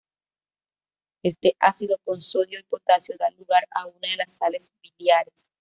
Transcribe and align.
Este 1.21 1.55
ácido 1.59 1.99
con 2.03 2.23
sodio 2.23 2.59
y 2.59 2.63
potasio 2.63 3.15
da 3.19 3.29
lugar 3.29 3.67
a 3.69 3.85
una 3.85 4.09
de 4.09 4.17
las 4.17 4.35
sales 4.35 4.71
biliares. 4.81 5.45